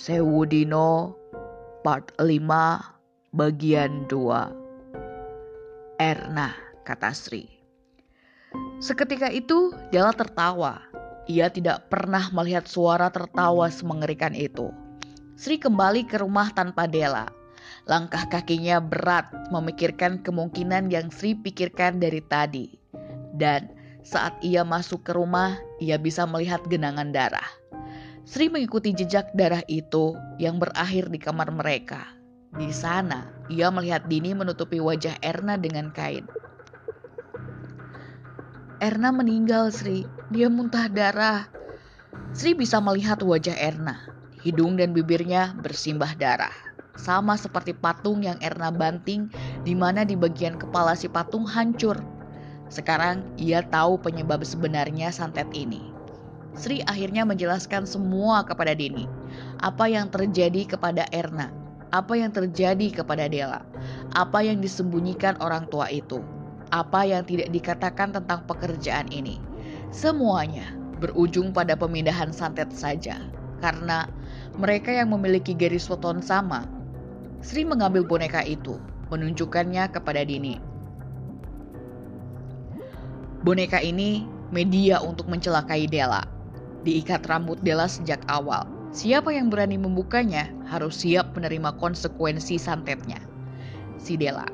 [0.00, 1.12] Sewudino
[1.84, 6.56] part 5 bagian 2 Erna
[6.88, 7.44] kata Sri
[8.80, 10.80] Seketika itu Della tertawa.
[11.28, 14.72] Ia tidak pernah melihat suara tertawa semengerikan itu.
[15.36, 17.28] Sri kembali ke rumah tanpa Della
[17.84, 22.72] Langkah kakinya berat memikirkan kemungkinan yang Sri pikirkan dari tadi.
[23.36, 23.68] Dan
[24.00, 27.59] saat ia masuk ke rumah, ia bisa melihat genangan darah
[28.28, 32.04] Sri mengikuti jejak darah itu yang berakhir di kamar mereka.
[32.50, 36.26] Di sana, ia melihat Dini menutupi wajah Erna dengan kain.
[38.80, 40.08] Erna meninggal, Sri.
[40.32, 41.46] Dia muntah darah.
[42.32, 44.00] Sri bisa melihat wajah Erna.
[44.40, 46.52] Hidung dan bibirnya bersimbah darah.
[46.96, 49.28] Sama seperti patung yang Erna banting
[49.64, 51.96] di mana di bagian kepala si patung hancur.
[52.72, 55.99] Sekarang ia tahu penyebab sebenarnya santet ini.
[56.58, 59.06] Sri akhirnya menjelaskan semua kepada Dini.
[59.62, 61.54] Apa yang terjadi kepada Erna,
[61.94, 63.62] apa yang terjadi kepada Dela,
[64.14, 66.18] apa yang disembunyikan orang tua itu,
[66.74, 69.38] apa yang tidak dikatakan tentang pekerjaan ini.
[69.94, 73.18] Semuanya berujung pada pemindahan santet saja,
[73.62, 74.10] karena
[74.58, 76.66] mereka yang memiliki garis weton sama.
[77.40, 78.76] Sri mengambil boneka itu,
[79.08, 80.58] menunjukkannya kepada Dini.
[83.40, 86.39] Boneka ini media untuk mencelakai Dela
[86.84, 88.64] diikat rambut Della sejak awal.
[88.90, 93.22] Siapa yang berani membukanya harus siap menerima konsekuensi santetnya.
[94.02, 94.48] Si Della.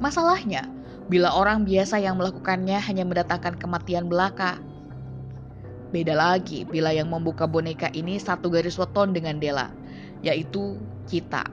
[0.00, 0.64] Masalahnya,
[1.12, 4.56] bila orang biasa yang melakukannya hanya mendatangkan kematian belaka.
[5.90, 9.74] Beda lagi bila yang membuka boneka ini satu garis weton dengan Della,
[10.22, 10.78] yaitu
[11.10, 11.44] kita.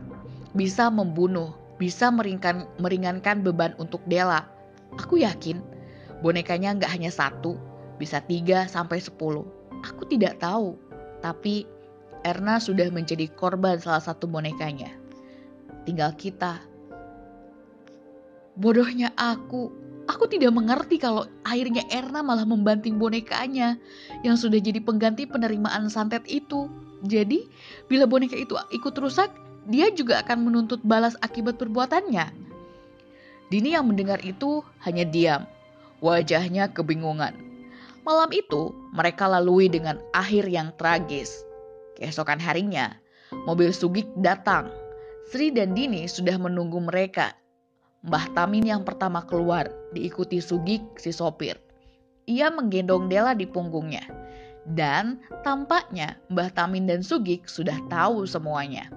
[0.54, 4.46] Bisa membunuh, bisa meringankan, meringankan beban untuk Della.
[4.96, 5.60] Aku yakin
[6.22, 7.58] bonekanya nggak hanya satu,
[7.98, 9.57] bisa tiga sampai sepuluh.
[9.86, 10.78] Aku tidak tahu,
[11.22, 11.68] tapi
[12.26, 14.92] Erna sudah menjadi korban salah satu bonekanya.
[15.86, 16.60] Tinggal kita.
[18.58, 19.70] Bodohnya aku,
[20.10, 23.78] aku tidak mengerti kalau akhirnya Erna malah membanting bonekanya
[24.26, 26.68] yang sudah jadi pengganti penerimaan santet itu.
[27.06, 27.46] Jadi,
[27.86, 29.30] bila boneka itu ikut rusak,
[29.70, 32.34] dia juga akan menuntut balas akibat perbuatannya.
[33.48, 35.48] Dini yang mendengar itu hanya diam.
[36.04, 37.47] Wajahnya kebingungan.
[38.08, 41.44] Malam itu, mereka lalui dengan akhir yang tragis.
[42.00, 42.96] Keesokan harinya,
[43.44, 44.72] mobil Sugik datang.
[45.28, 47.36] Sri dan Dini sudah menunggu mereka.
[48.08, 51.60] Mbah Tamin yang pertama keluar, diikuti Sugik si sopir.
[52.32, 54.08] Ia menggendong Dela di punggungnya.
[54.64, 58.88] Dan tampaknya Mbah Tamin dan Sugik sudah tahu semuanya.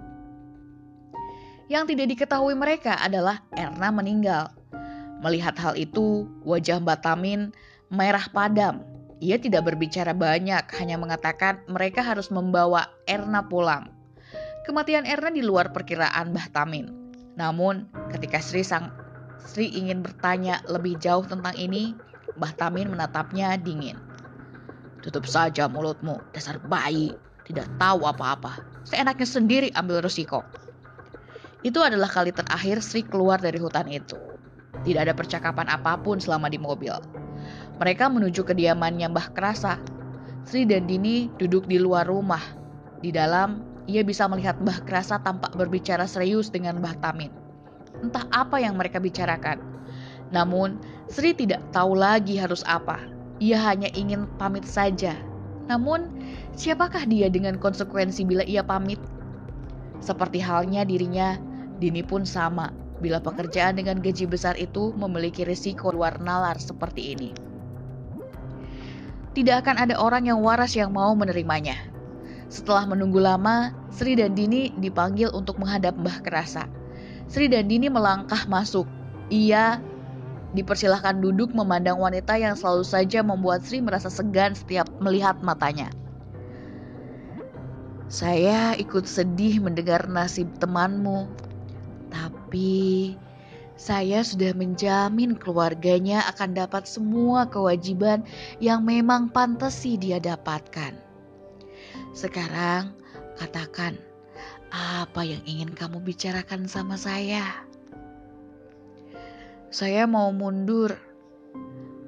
[1.67, 4.55] Yang tidak diketahui mereka adalah Erna meninggal.
[5.19, 7.51] Melihat hal itu, wajah Mbah Tamin
[7.91, 13.93] merah padam ia tidak berbicara banyak, hanya mengatakan mereka harus membawa Erna pulang.
[14.65, 16.89] Kematian Erna di luar perkiraan Mbah Tamin.
[17.37, 18.89] Namun, ketika Sri sang
[19.41, 21.93] Sri ingin bertanya lebih jauh tentang ini,
[22.41, 24.01] Mbah Tamin menatapnya dingin.
[25.05, 27.13] Tutup saja mulutmu, dasar bayi.
[27.45, 28.63] Tidak tahu apa-apa.
[28.87, 30.45] Seenaknya sendiri ambil resiko.
[31.61, 34.17] Itu adalah kali terakhir Sri keluar dari hutan itu.
[34.81, 37.20] Tidak ada percakapan apa pun selama di mobil.
[37.81, 39.81] Mereka menuju kediamannya Mbah Kerasa.
[40.45, 42.45] Sri dan Dini duduk di luar rumah.
[43.01, 47.33] Di dalam, ia bisa melihat Mbah Kerasa tampak berbicara serius dengan Mbah Tamin.
[48.05, 49.65] Entah apa yang mereka bicarakan.
[50.29, 50.77] Namun,
[51.09, 53.01] Sri tidak tahu lagi harus apa.
[53.41, 55.17] Ia hanya ingin pamit saja.
[55.65, 56.13] Namun,
[56.53, 59.01] siapakah dia dengan konsekuensi bila ia pamit?
[60.05, 61.41] Seperti halnya dirinya,
[61.81, 67.50] Dini pun sama bila pekerjaan dengan gaji besar itu memiliki risiko luar nalar seperti ini
[69.31, 71.79] tidak akan ada orang yang waras yang mau menerimanya.
[72.51, 76.67] Setelah menunggu lama, Sri dan Dini dipanggil untuk menghadap Mbah Kerasa.
[77.31, 78.91] Sri dan Dini melangkah masuk.
[79.31, 79.79] Ia
[80.51, 85.95] dipersilahkan duduk memandang wanita yang selalu saja membuat Sri merasa segan setiap melihat matanya.
[88.11, 91.31] Saya ikut sedih mendengar nasib temanmu,
[92.11, 93.15] tapi
[93.81, 98.21] saya sudah menjamin keluarganya akan dapat semua kewajiban
[98.61, 100.93] yang memang pantesi dia dapatkan.
[102.13, 102.93] Sekarang,
[103.41, 103.97] katakan
[104.69, 107.65] apa yang ingin kamu bicarakan sama saya.
[109.73, 110.93] Saya mau mundur.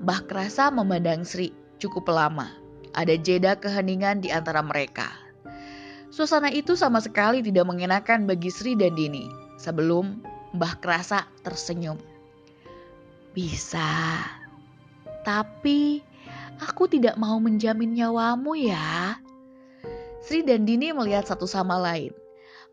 [0.05, 2.53] Mbah Krasa memandang Sri cukup lama.
[2.93, 5.09] Ada jeda keheningan di antara mereka.
[6.13, 9.25] Suasana itu sama sekali tidak mengenakan bagi Sri dan Dini.
[9.57, 11.97] Sebelum Mbah Kerasa tersenyum.
[13.33, 14.21] Bisa,
[15.25, 16.05] tapi
[16.61, 19.17] aku tidak mau menjamin nyawamu ya.
[20.21, 22.13] Sri dan Dini melihat satu sama lain.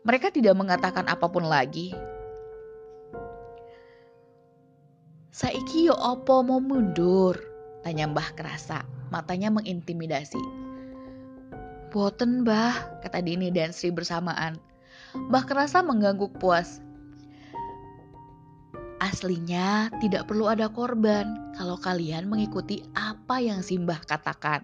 [0.04, 1.96] Mereka tidak mengatakan apa pun lagi.
[5.32, 7.40] Saiki yo opo mau mundur?
[7.80, 10.40] Tanya Mbah Kerasa, matanya mengintimidasi.
[11.90, 14.60] Boten mbah, kata Dini dan Sri bersamaan.
[15.16, 16.78] Mbah Kerasa mengangguk puas.
[19.00, 24.60] Aslinya tidak perlu ada korban kalau kalian mengikuti apa yang Simbah katakan.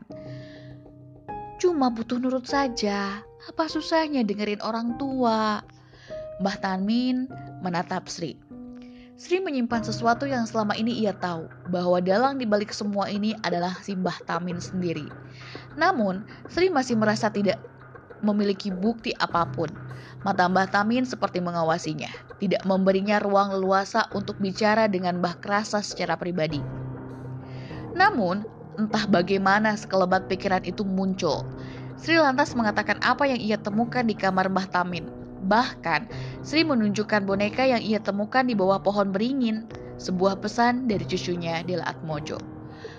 [1.56, 3.24] Cuma butuh nurut saja.
[3.48, 5.64] Apa susahnya dengerin orang tua?
[6.44, 7.24] Mbah Tamin
[7.64, 8.36] menatap Sri.
[9.16, 14.20] Sri menyimpan sesuatu yang selama ini ia tahu, bahwa dalang dibalik semua ini adalah Simbah
[14.28, 15.08] Tamin sendiri.
[15.80, 17.56] Namun, Sri masih merasa tidak
[18.20, 19.72] memiliki bukti apa pun.
[20.20, 26.20] Mata Mbah Tamin seperti mengawasinya, tidak memberinya ruang leluasa untuk bicara dengan Mbah Krasa secara
[26.20, 26.60] pribadi.
[27.96, 28.44] Namun,
[28.76, 31.48] entah bagaimana sekelebat pikiran itu muncul.
[31.96, 35.08] Sri lantas mengatakan apa yang ia temukan di kamar Mbah Tamin.
[35.48, 36.12] Bahkan,
[36.44, 39.64] Sri menunjukkan boneka yang ia temukan di bawah pohon beringin,
[39.96, 42.36] sebuah pesan dari cucunya Dela Atmojo.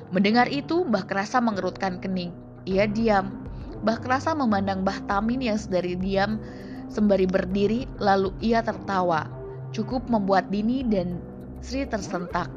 [0.09, 2.33] Mendengar itu, Mbah Kerasa mengerutkan kening.
[2.65, 3.45] Ia diam.
[3.85, 6.41] Mbah Kerasa memandang Mbah Tamin yang sedari diam
[6.87, 9.27] sembari berdiri, lalu ia tertawa.
[9.75, 11.19] Cukup membuat Dini dan
[11.59, 12.47] Sri tersentak.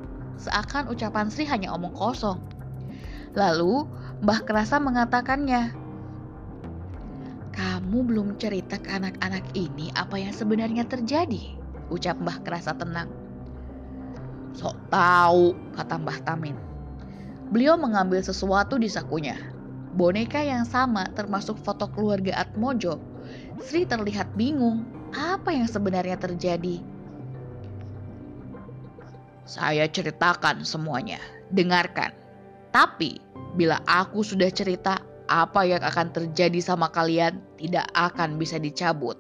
[0.40, 2.40] Seakan ucapan Sri hanya omong kosong.
[3.36, 3.86] Lalu
[4.24, 5.76] Mbah Kerasa mengatakannya,
[7.50, 11.58] Kamu belum cerita ke anak-anak ini apa yang sebenarnya terjadi,
[11.90, 13.10] ucap Mbah Kerasa tenang.
[14.54, 16.56] Sok tahu, kata Mbah Tamin.
[17.50, 19.34] Beliau mengambil sesuatu di sakunya.
[19.90, 23.09] Boneka yang sama termasuk foto keluarga Atmojo.
[23.60, 26.80] Sri terlihat bingung, apa yang sebenarnya terjadi?
[29.44, 31.18] Saya ceritakan semuanya,
[31.50, 32.14] dengarkan.
[32.70, 33.18] Tapi
[33.58, 39.18] bila aku sudah cerita apa yang akan terjadi sama kalian tidak akan bisa dicabut.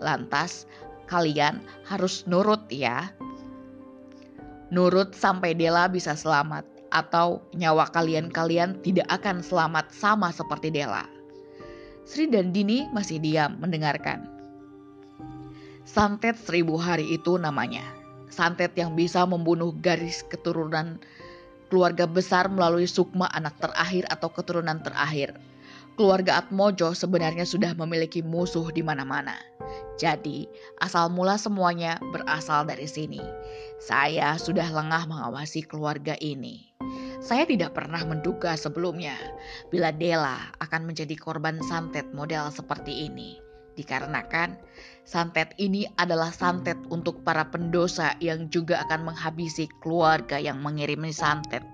[0.00, 0.68] Lantas
[1.08, 3.12] kalian harus nurut ya.
[4.72, 11.15] Nurut sampai Dela bisa selamat atau nyawa kalian-kalian tidak akan selamat sama seperti Dela.
[12.06, 14.30] Sri dan Dini masih diam mendengarkan.
[15.82, 17.82] Santet seribu hari itu namanya.
[18.30, 21.02] Santet yang bisa membunuh garis keturunan
[21.66, 25.34] keluarga besar melalui sukma anak terakhir atau keturunan terakhir.
[25.98, 29.34] Keluarga Atmojo sebenarnya sudah memiliki musuh di mana-mana.
[29.98, 30.46] Jadi,
[30.78, 33.18] asal mula semuanya berasal dari sini.
[33.82, 36.70] Saya sudah lengah mengawasi keluarga ini.
[37.26, 39.18] Saya tidak pernah menduga sebelumnya
[39.66, 43.42] bila Dela akan menjadi korban santet model seperti ini.
[43.74, 44.54] Dikarenakan
[45.02, 51.66] santet ini adalah santet untuk para pendosa yang juga akan menghabisi keluarga yang mengirimi santet.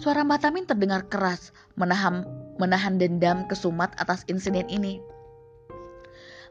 [0.00, 2.24] Suara Mbak Tamin terdengar keras, menahan,
[2.56, 4.96] menahan dendam kesumat atas insiden ini.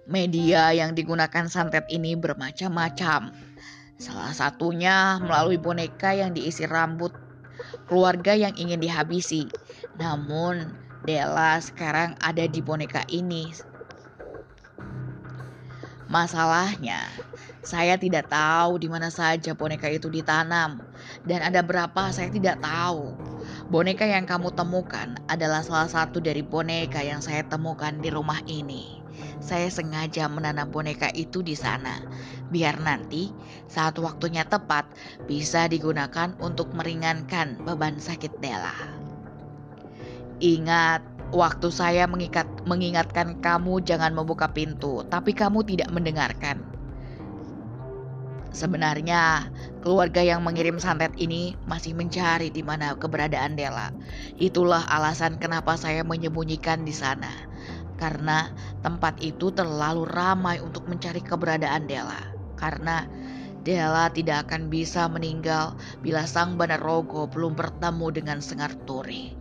[0.05, 3.33] Media yang digunakan santet ini bermacam-macam.
[3.95, 7.15] Salah satunya melalui boneka yang diisi rambut
[7.87, 9.47] keluarga yang ingin dihabisi.
[9.95, 10.75] Namun,
[11.05, 13.53] Della sekarang ada di boneka ini.
[16.11, 17.01] Masalahnya,
[17.65, 20.77] saya tidak tahu di mana saja boneka itu ditanam
[21.25, 23.15] dan ada berapa saya tidak tahu.
[23.69, 29.01] Boneka yang kamu temukan adalah salah satu dari boneka yang saya temukan di rumah ini.
[29.41, 32.01] Saya sengaja menanam boneka itu di sana,
[32.49, 33.33] biar nanti
[33.65, 34.85] saat waktunya tepat
[35.25, 38.75] bisa digunakan untuk meringankan beban sakit Della.
[40.43, 46.59] Ingat, waktu saya mengikat, mengingatkan kamu jangan membuka pintu, tapi kamu tidak mendengarkan.
[48.55, 49.51] Sebenarnya,
[49.83, 53.91] keluarga yang mengirim santet ini masih mencari di mana keberadaan Dela.
[54.39, 57.31] Itulah alasan kenapa saya menyembunyikan di sana.
[57.99, 62.34] Karena tempat itu terlalu ramai untuk mencari keberadaan Dela.
[62.55, 63.07] Karena
[63.65, 65.73] Dela tidak akan bisa meninggal
[66.05, 69.33] bila Sang Banarogo belum bertemu dengan Sengar Turi.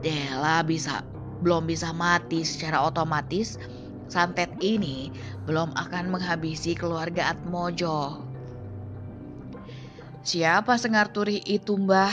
[0.00, 1.04] Dela bisa
[1.44, 3.60] belum bisa mati secara otomatis,
[4.08, 5.12] santet ini
[5.44, 8.24] belum akan menghabisi keluarga Atmojo.
[10.20, 12.12] Siapa Sengar Turi itu, Mbah?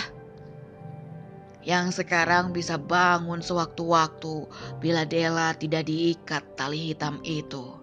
[1.68, 4.48] Yang sekarang bisa bangun sewaktu-waktu
[4.80, 7.76] bila Dela tidak diikat tali hitam itu.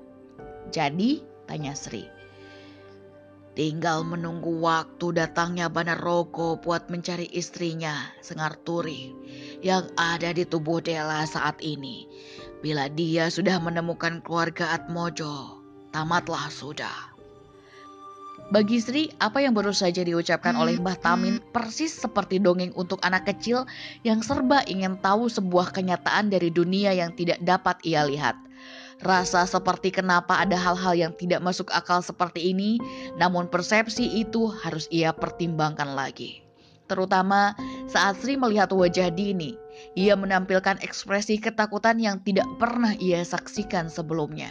[0.72, 2.13] Jadi, tanya Sri.
[3.54, 9.14] Tinggal menunggu waktu datangnya Banaroko buat mencari istrinya, Sengar Turi
[9.62, 12.10] yang ada di tubuh Dela saat ini.
[12.58, 15.62] Bila dia sudah menemukan keluarga Atmojo,
[15.94, 17.14] tamatlah sudah.
[18.50, 23.30] Bagi Sri, apa yang baru saja diucapkan oleh Mbah Tamin persis seperti dongeng untuk anak
[23.30, 23.70] kecil
[24.02, 28.34] yang serba ingin tahu sebuah kenyataan dari dunia yang tidak dapat ia lihat.
[29.04, 32.80] Rasa seperti kenapa ada hal-hal yang tidak masuk akal seperti ini,
[33.20, 36.40] namun persepsi itu harus ia pertimbangkan lagi.
[36.88, 37.52] Terutama
[37.84, 39.56] saat Sri melihat wajah Dini,
[39.92, 44.48] ia menampilkan ekspresi ketakutan yang tidak pernah ia saksikan sebelumnya.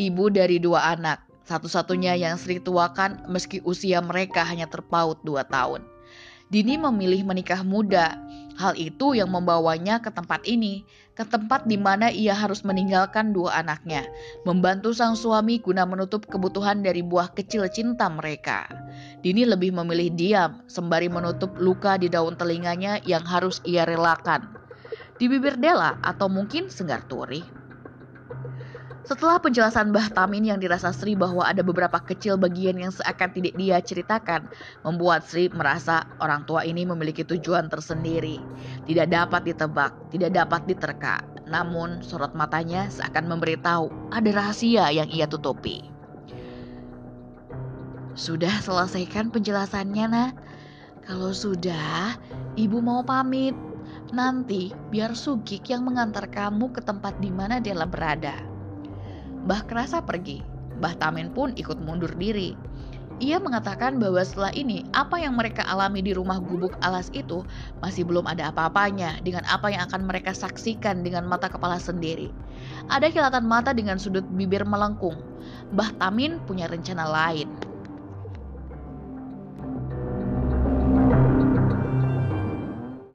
[0.00, 5.84] Ibu dari dua anak, satu-satunya yang Sri tuakan meski usia mereka hanya terpaut dua tahun.
[6.46, 8.16] Dini memilih menikah muda.
[8.56, 10.80] Hal itu yang membawanya ke tempat ini,
[11.16, 14.04] ke tempat di mana ia harus meninggalkan dua anaknya,
[14.44, 18.68] membantu sang suami guna menutup kebutuhan dari buah kecil cinta mereka.
[19.24, 24.44] Dini lebih memilih diam, sembari menutup luka di daun telinganya yang harus ia relakan.
[25.16, 27.65] Di bibir Dela atau mungkin Senggar Turi.
[29.06, 33.54] Setelah penjelasan Mbah Tamin yang dirasa Sri bahwa ada beberapa kecil bagian yang seakan tidak
[33.54, 34.50] dia ceritakan,
[34.82, 38.42] membuat Sri merasa orang tua ini memiliki tujuan tersendiri.
[38.82, 41.22] Tidak dapat ditebak, tidak dapat diterka.
[41.46, 45.86] Namun sorot matanya seakan memberitahu ada rahasia yang ia tutupi.
[48.18, 50.32] Sudah selesaikan penjelasannya, nak?
[51.06, 52.18] Kalau sudah,
[52.58, 53.54] ibu mau pamit.
[54.10, 58.55] Nanti biar Sugik yang mengantar kamu ke tempat di mana Dela berada.
[59.46, 60.42] Mbah Kerasa pergi.
[60.82, 62.58] Mbah Tamin pun ikut mundur diri.
[63.22, 67.46] Ia mengatakan bahwa setelah ini apa yang mereka alami di rumah gubuk alas itu
[67.78, 72.34] masih belum ada apa-apanya dengan apa yang akan mereka saksikan dengan mata kepala sendiri.
[72.90, 75.14] Ada kilatan mata dengan sudut bibir melengkung.
[75.70, 77.46] Mbah Tamin punya rencana lain.